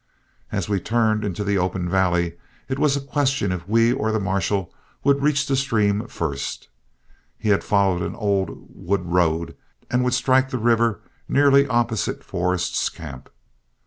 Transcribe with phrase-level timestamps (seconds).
[0.51, 2.33] As we turned into the open valley,
[2.67, 6.69] it was a question if we or the marshal would reach the stream first;
[7.37, 9.55] he had followed an old wood road
[9.91, 13.29] and would strike the river nearly opposite Forrest's camp.